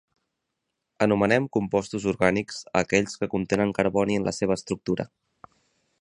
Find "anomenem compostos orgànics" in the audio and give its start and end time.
1.05-2.63